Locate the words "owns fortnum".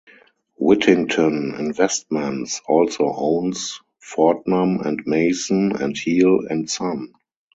3.15-4.79